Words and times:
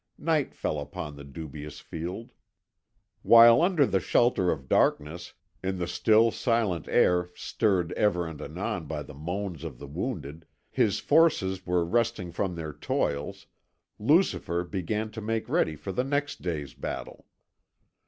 Night 0.17 0.55
fell 0.55 0.79
upon 0.79 1.15
the 1.15 1.23
dubious 1.23 1.79
field. 1.79 2.31
While 3.21 3.61
under 3.61 3.85
the 3.85 3.99
shelter 3.99 4.49
of 4.51 4.67
darkness, 4.67 5.33
in 5.63 5.77
the 5.77 5.85
still, 5.85 6.31
silent 6.31 6.87
air 6.87 7.29
stirred 7.35 7.91
ever 7.91 8.25
and 8.25 8.41
anon 8.41 8.87
by 8.87 9.03
the 9.03 9.13
moans 9.13 9.63
of 9.63 9.77
the 9.77 9.85
wounded, 9.85 10.47
his 10.71 10.97
forces 10.97 11.67
were 11.67 11.85
resting 11.85 12.31
from 12.31 12.55
their 12.55 12.73
toils, 12.73 13.45
Lucifer 13.99 14.63
began 14.63 15.11
to 15.11 15.21
make 15.21 15.47
ready 15.47 15.75
for 15.75 15.91
the 15.91 16.03
next 16.03 16.41
day's 16.41 16.73
battle. 16.73 17.27